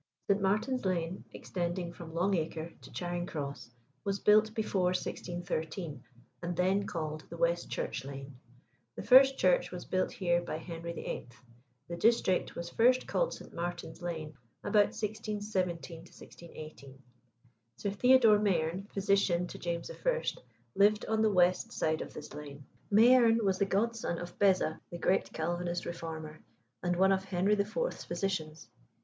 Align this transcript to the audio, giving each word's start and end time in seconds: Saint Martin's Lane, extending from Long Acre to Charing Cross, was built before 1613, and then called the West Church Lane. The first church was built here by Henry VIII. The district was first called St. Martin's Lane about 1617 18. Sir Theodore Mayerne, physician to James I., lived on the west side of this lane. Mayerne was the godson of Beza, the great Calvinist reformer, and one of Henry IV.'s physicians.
Saint 0.25 0.41
Martin's 0.41 0.83
Lane, 0.83 1.23
extending 1.31 1.93
from 1.93 2.15
Long 2.15 2.33
Acre 2.35 2.71
to 2.81 2.91
Charing 2.91 3.27
Cross, 3.27 3.69
was 4.03 4.17
built 4.17 4.51
before 4.55 4.85
1613, 4.93 6.03
and 6.41 6.57
then 6.57 6.87
called 6.87 7.23
the 7.29 7.37
West 7.37 7.69
Church 7.69 8.03
Lane. 8.03 8.35
The 8.95 9.03
first 9.03 9.37
church 9.37 9.69
was 9.69 9.85
built 9.85 10.11
here 10.11 10.41
by 10.41 10.57
Henry 10.57 10.93
VIII. 10.93 11.27
The 11.87 11.97
district 11.97 12.55
was 12.55 12.71
first 12.71 13.05
called 13.05 13.35
St. 13.35 13.53
Martin's 13.53 14.01
Lane 14.01 14.33
about 14.63 14.97
1617 14.99 16.07
18. 16.51 16.99
Sir 17.77 17.91
Theodore 17.91 18.39
Mayerne, 18.39 18.87
physician 18.91 19.45
to 19.45 19.59
James 19.59 19.91
I., 19.91 20.21
lived 20.73 21.05
on 21.05 21.21
the 21.21 21.29
west 21.31 21.71
side 21.71 22.01
of 22.01 22.11
this 22.15 22.33
lane. 22.33 22.65
Mayerne 22.89 23.43
was 23.45 23.59
the 23.59 23.65
godson 23.65 24.17
of 24.17 24.39
Beza, 24.39 24.81
the 24.89 24.97
great 24.97 25.31
Calvinist 25.31 25.85
reformer, 25.85 26.39
and 26.81 26.95
one 26.95 27.11
of 27.11 27.25
Henry 27.25 27.53
IV.'s 27.53 28.03
physicians. 28.03 28.67